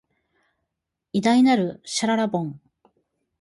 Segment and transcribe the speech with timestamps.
[1.13, 2.59] 偉大なる、しゅららぼん